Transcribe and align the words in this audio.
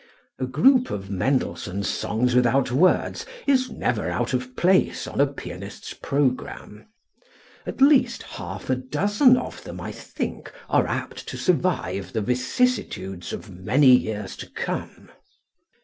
A 0.39 0.47
group 0.47 0.89
of 0.89 1.11
Mendelssohn's 1.11 1.87
"Songs 1.87 2.33
Without 2.33 2.71
Words" 2.71 3.23
is 3.45 3.69
never 3.69 4.09
out 4.09 4.33
of 4.33 4.55
place 4.55 5.05
on 5.05 5.21
a 5.21 5.27
pianist's 5.27 5.93
program. 5.93 6.87
At 7.67 7.81
least 7.81 8.23
half 8.23 8.71
a 8.71 8.75
dozen 8.75 9.37
of 9.37 9.63
them, 9.63 9.79
I 9.79 9.91
think, 9.91 10.51
are 10.71 10.87
apt 10.87 11.27
to 11.27 11.37
survive 11.37 12.13
the 12.13 12.21
vicissitudes 12.21 13.31
of 13.31 13.51
many 13.51 13.95
years 13.95 14.35
to 14.37 14.49
come. 14.49 15.11